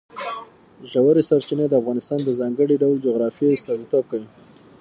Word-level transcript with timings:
ژورې 0.91 1.23
سرچینې 1.29 1.65
د 1.69 1.73
افغانستان 1.81 2.19
د 2.23 2.29
ځانګړي 2.39 2.75
ډول 2.81 2.95
جغرافیه 3.05 3.55
استازیتوب 3.57 4.03
کوي. 4.11 4.29